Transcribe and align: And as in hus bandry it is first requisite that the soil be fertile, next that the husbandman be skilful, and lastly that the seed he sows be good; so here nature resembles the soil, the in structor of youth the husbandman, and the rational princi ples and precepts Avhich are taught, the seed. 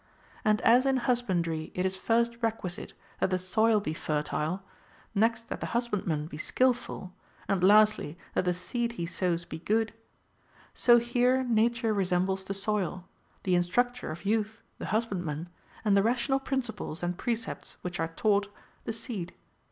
And 0.43 0.61
as 0.61 0.87
in 0.87 0.97
hus 0.97 1.21
bandry 1.21 1.69
it 1.75 1.85
is 1.85 1.95
first 1.95 2.35
requisite 2.41 2.93
that 3.19 3.29
the 3.29 3.37
soil 3.37 3.79
be 3.79 3.93
fertile, 3.93 4.63
next 5.13 5.47
that 5.49 5.59
the 5.59 5.67
husbandman 5.77 6.25
be 6.25 6.39
skilful, 6.39 7.13
and 7.47 7.63
lastly 7.63 8.17
that 8.33 8.45
the 8.45 8.53
seed 8.55 8.93
he 8.93 9.05
sows 9.05 9.45
be 9.45 9.59
good; 9.59 9.93
so 10.73 10.97
here 10.97 11.43
nature 11.43 11.93
resembles 11.93 12.43
the 12.43 12.55
soil, 12.55 13.07
the 13.43 13.53
in 13.53 13.61
structor 13.61 14.11
of 14.11 14.25
youth 14.25 14.63
the 14.79 14.87
husbandman, 14.87 15.49
and 15.85 15.95
the 15.95 16.01
rational 16.01 16.39
princi 16.39 16.75
ples 16.75 17.03
and 17.03 17.19
precepts 17.19 17.77
Avhich 17.85 17.99
are 17.99 18.07
taught, 18.07 18.47
the 18.85 18.93
seed. 18.93 19.35